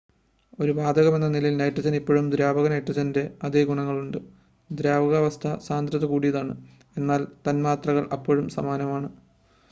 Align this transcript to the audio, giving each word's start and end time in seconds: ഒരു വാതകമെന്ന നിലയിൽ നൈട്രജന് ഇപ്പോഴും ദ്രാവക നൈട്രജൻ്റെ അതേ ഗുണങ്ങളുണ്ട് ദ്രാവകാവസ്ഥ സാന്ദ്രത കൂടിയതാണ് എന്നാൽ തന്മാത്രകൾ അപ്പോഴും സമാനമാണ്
ഒരു 0.59 0.71
വാതകമെന്ന 0.77 1.27
നിലയിൽ 1.27 1.57
നൈട്രജന് 1.57 1.97
ഇപ്പോഴും 1.99 2.29
ദ്രാവക 2.31 2.69
നൈട്രജൻ്റെ 2.69 3.23
അതേ 3.43 3.61
ഗുണങ്ങളുണ്ട് 3.63 4.17
ദ്രാവകാവസ്ഥ 4.69 5.53
സാന്ദ്രത 5.67 6.05
കൂടിയതാണ് 6.05 6.55
എന്നാൽ 6.95 7.23
തന്മാത്രകൾ 7.47 8.05
അപ്പോഴും 8.17 8.47
സമാനമാണ് 8.49 9.09